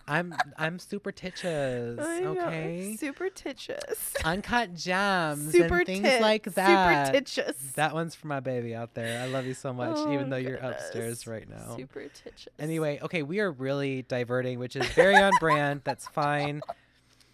[0.08, 1.98] I'm I'm super titches.
[1.98, 2.96] Know, Okay.
[2.98, 4.14] Super titches.
[4.24, 7.08] Uncut gems Super and things like that.
[7.08, 7.72] Super titches.
[7.72, 9.20] That one's for my baby out there.
[9.20, 11.74] I love you so much, Oh, even though you're upstairs right now.
[11.76, 12.52] Super titches.
[12.58, 15.80] Anyway, okay, we are really diverting, which is very on brand.
[15.82, 16.60] That's fine.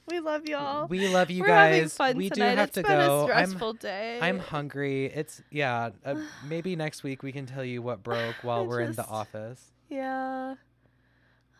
[0.06, 0.86] we love y'all.
[0.88, 1.96] We love you We're guys.
[2.14, 2.52] we tonight.
[2.52, 3.28] do have It's to go.
[3.30, 4.18] A I'm day.
[4.22, 5.06] I'm hungry.
[5.06, 5.90] It's yeah.
[6.04, 6.14] Uh,
[6.48, 9.72] maybe next week we can tell you what broke while I we're in the office.
[9.90, 10.54] Yeah.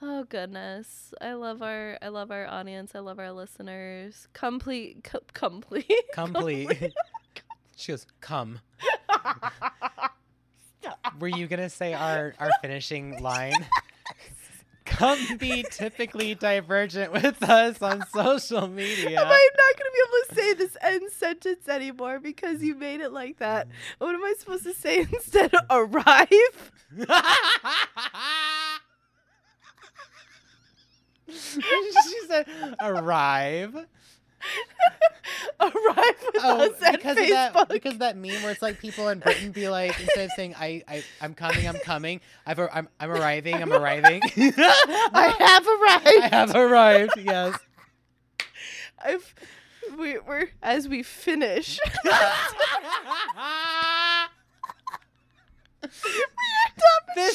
[0.05, 1.15] Oh goodness.
[1.21, 2.97] I love our I love our audience.
[2.97, 4.27] I love our listeners.
[4.33, 5.89] Complete co- complete.
[6.13, 6.93] Complete.
[7.77, 8.59] she goes, "Come."
[11.21, 13.65] Were you gonna say our our finishing line?
[14.85, 19.21] Come be typically divergent with us on social media.
[19.21, 22.75] Am I not going to be able to say this end sentence anymore because you
[22.75, 23.69] made it like that?
[23.99, 25.55] What am I supposed to say instead?
[25.55, 26.73] Of arrive?
[32.05, 32.47] she said,
[32.81, 33.75] "Arrive."
[35.61, 35.75] Arrive
[36.35, 37.31] with Oh, us at because of Facebook.
[37.55, 40.31] that because of that meme where it's like people in Britain be like instead of
[40.35, 45.35] saying I, I I'm coming I'm coming I've ar- I'm I'm arriving I'm arriving I
[45.39, 46.23] have arrived.
[46.25, 47.57] I have arrived yes
[49.05, 49.33] I've
[49.97, 51.79] we, we're as we finish.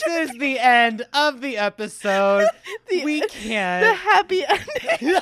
[0.07, 2.47] This is the end of the episode
[2.89, 5.21] the, we can't The happy ending.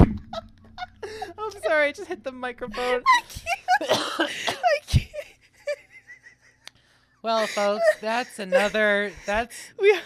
[1.38, 3.90] I'm sorry I just hit the microphone I can't.
[4.20, 5.08] I can't.
[7.22, 9.98] well folks that's another that's We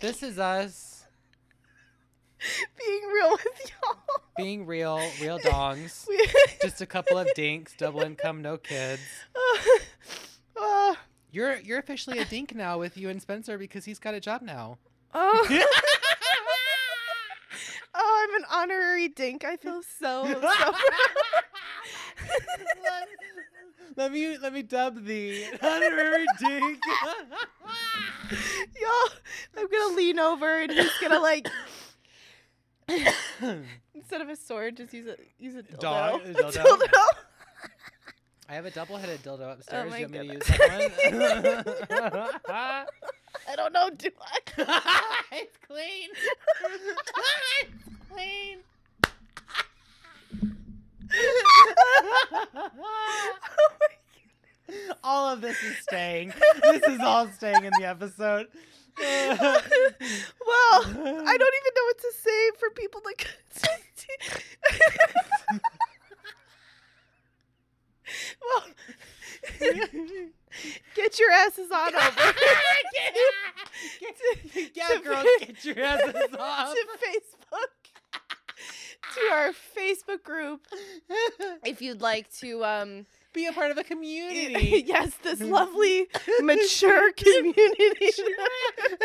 [0.00, 1.04] this is us
[2.78, 3.96] being real with y'all.
[4.36, 6.26] being real real dongs We,
[6.62, 9.02] just a couple of dinks double income no kids
[9.36, 9.58] uh,
[11.32, 14.42] You're you're officially a dink now with you and Spencer because he's got a job
[14.42, 14.78] now.
[15.14, 15.46] oh.
[17.94, 19.44] oh, I'm an honorary dink.
[19.44, 20.74] I feel so so proud.
[22.82, 23.08] let,
[23.96, 26.78] let me let me dub thee honorary dink.
[28.80, 29.10] Y'all,
[29.56, 31.48] I'm gonna lean over and he's gonna like
[33.94, 35.80] instead of a sword, just use a use a dildo.
[35.80, 36.88] Dog- a A dildo?
[38.50, 39.86] I have a double-headed dildo upstairs.
[39.86, 41.64] Oh my you want me to use that
[42.48, 42.48] one?
[43.48, 44.38] I don't know, do I?
[45.32, 46.08] it's clean.
[47.60, 47.70] it's
[48.10, 48.58] clean.
[55.04, 56.32] all of this is staying.
[56.62, 58.48] This is all staying in the episode.
[58.98, 59.62] well, I
[60.82, 63.14] don't even know what to say for people to.
[68.40, 68.64] well,
[70.94, 72.04] get your asses on over
[74.74, 76.74] yeah, to- girls, get your asses off.
[76.74, 77.68] to Facebook.
[79.14, 80.66] To our Facebook group,
[81.64, 84.84] if you'd like to, um, Be a part of a community.
[84.86, 86.06] yes, this lovely,
[86.42, 88.12] mature community.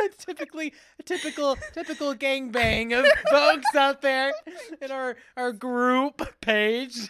[0.05, 4.33] a typically a typical typical gangbang of folks out there
[4.81, 7.09] in our our group page.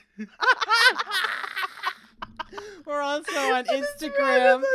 [2.85, 4.63] We're also on Instagram.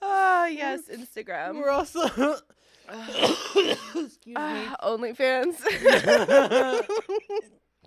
[0.00, 1.54] Ah, yes, Instagram.
[1.56, 2.02] We're also
[2.88, 4.34] excuse me.
[4.36, 5.56] Ah, OnlyFans.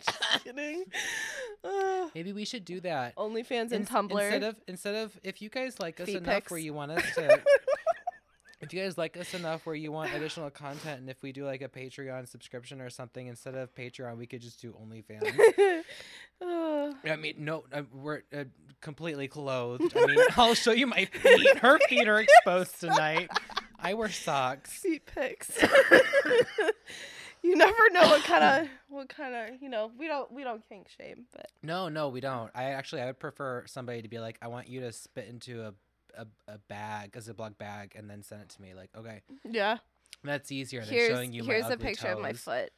[0.02, 0.84] Just kidding.
[1.64, 3.16] Ah, Maybe we should do that.
[3.16, 4.12] OnlyFans and Ins- Tumblr.
[4.12, 6.52] Instead of instead of if you guys like us Feet enough pics.
[6.52, 7.42] where you want us to
[8.62, 11.46] if you guys like us enough where you want additional content and if we do
[11.46, 15.84] like a Patreon subscription or something instead of Patreon we could just do OnlyFans.
[17.06, 18.46] I mean no uh, we're uh,
[18.82, 19.96] completely clothed.
[19.96, 21.58] I mean I'll show you my feet.
[21.60, 23.30] Her feet are exposed tonight.
[23.80, 24.72] I wear socks.
[24.72, 25.52] feet pics.
[27.42, 30.68] you never know what kind of what kind of you know we don't we don't
[30.68, 32.52] kink shame, but No, no, we don't.
[32.54, 35.64] I actually I would prefer somebody to be like I want you to spit into
[35.64, 35.74] a
[36.18, 38.74] a, a bag, a Ziploc bag, and then send it to me.
[38.74, 39.78] Like, okay, yeah.
[40.24, 42.72] that's easier than Here's showing you my here's a picture of my foot.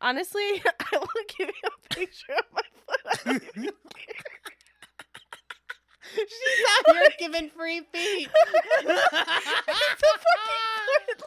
[0.00, 2.59] Honestly, I want to give you a picture of my
[6.12, 8.28] She's out here giving free feet.
[8.80, 8.94] it's a
[10.18, 10.46] fucking
[10.86, 11.22] foot.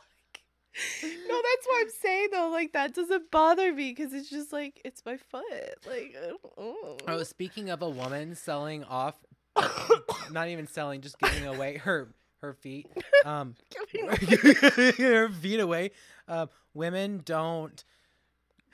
[1.03, 2.49] Like, no, that's why I'm saying though.
[2.49, 5.75] Like that doesn't bother me because it's just like it's my foot.
[5.87, 6.15] Like,
[6.57, 6.97] oh.
[7.07, 9.15] oh, speaking of a woman selling off,
[10.31, 12.09] not even selling, just giving away her
[12.41, 12.87] her feet.
[13.25, 13.55] Um,
[13.93, 14.09] Giving
[14.97, 15.91] her feet away.
[16.27, 17.81] Um, women don't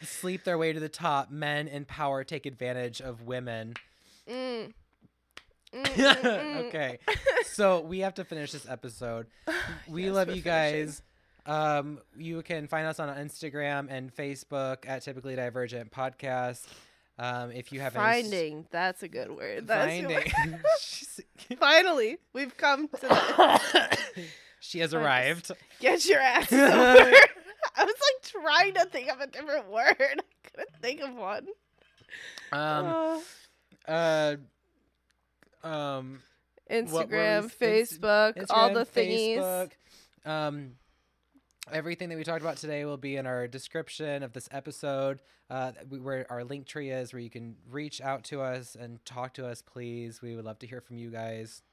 [0.02, 1.30] sleep their way to the top.
[1.32, 3.74] Men in power take advantage of women.
[4.30, 4.74] Mm.
[5.72, 6.56] Mm, mm, mm.
[6.68, 6.98] okay,
[7.46, 9.28] so we have to finish this episode.
[9.88, 11.04] We Yes, love you guys.
[11.46, 16.66] Um, you can find us on Instagram and Facebook at Typically Divergent Podcast.
[17.20, 18.66] Um, if you have s- Finding.
[18.72, 19.68] That's a good word.
[19.68, 20.10] That's finding,
[21.52, 21.58] word.
[21.60, 23.98] Finally, we've come to the
[24.60, 25.52] she has arrived.
[25.80, 26.66] get your ass over.
[27.76, 29.96] I was like trying to think of a different word.
[30.00, 31.48] I couldn't think of one.
[32.52, 33.24] Um, Oh.
[33.88, 34.36] uh,
[35.64, 36.22] um,
[36.70, 39.38] Instagram, we s- Inst- Facebook, all the thingies.
[39.38, 39.72] Facebook.
[40.26, 40.72] Um,
[41.72, 45.22] everything that we talked about today will be in our description of this episode.
[45.52, 49.34] Uh, where our link tree is, where you can reach out to us and talk
[49.34, 49.64] to us.
[49.64, 51.64] Please, we would love to hear from you guys,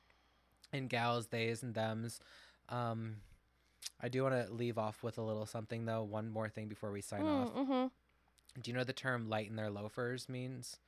[0.72, 2.18] and gals, theys, and thems.
[2.70, 3.16] Um,
[4.00, 6.02] I do want to leave off with a little something though.
[6.02, 7.54] One more thing before we sign off.
[7.54, 7.86] Mm-hmm.
[8.62, 10.78] Do you know the term "light in their loafers" means?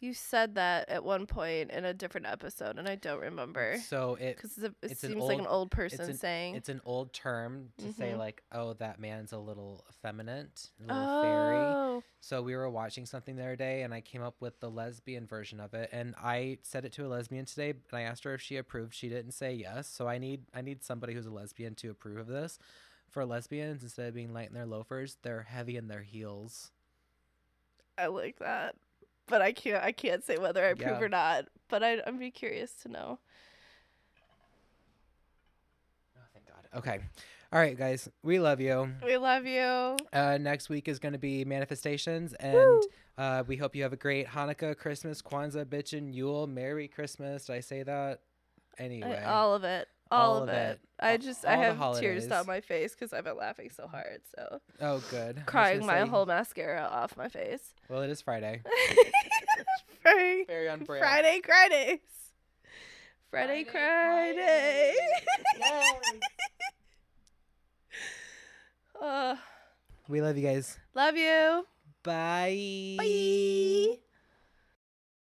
[0.00, 4.14] You said that at one point in a different episode, and I don't remember So
[4.14, 6.54] it because it it's an seems like an old- old person an- saying.
[6.54, 8.16] It's an old term to say Mhm.
[8.18, 13.04] like, "Oh, that man's a little effeminate, a little fairy." oh, So we were watching
[13.04, 16.14] something the other day, and I came up with the lesbian version of it, and
[16.16, 18.94] I said it to a lesbian today, and I asked her if she approved.
[18.94, 22.16] She didn't say yes, so I need I need somebody who's a lesbian to approve
[22.16, 22.58] of this.
[23.10, 26.72] For lesbians, instead of being light in their loafers, they're heavy in their heels.
[27.98, 28.76] I like that,
[29.30, 29.82] but I can't.
[29.82, 31.00] I can't say whether I approve Yeah.
[31.00, 31.46] or not.
[31.68, 33.18] But I, I'd be curious to know.
[36.16, 36.78] Oh, thank God.
[36.78, 36.98] Okay,
[37.52, 38.90] all right, guys, we love you.
[39.04, 39.96] We love you.
[40.12, 42.82] Uh, next week is going to be manifestations, and
[43.18, 47.46] uh, we hope you have a great Hanukkah, Christmas, Kwanzaa, bitchin' Yule, Merry Christmas.
[47.46, 48.18] Did I say that?
[48.18, 49.88] I- Anyway, all of it.
[50.10, 50.80] All, of, it.
[50.98, 52.26] I just all I have tears holidays.
[52.26, 54.20] down my face because I've been laughing so hard.
[54.36, 55.42] So oh, good.
[55.46, 57.74] Crying my say- whole mascara off my face.
[57.88, 58.62] Well, it is Friday.
[60.02, 61.02] Friday, Very on brand.
[61.02, 61.98] Friday, Fridays.
[63.30, 64.94] Friday, Friday, Friday.
[65.58, 66.02] Yes.
[69.02, 69.36] uh,
[70.08, 70.78] We love you guys.
[70.94, 71.66] love you.
[72.02, 72.96] Bye.
[72.98, 73.98] Bye.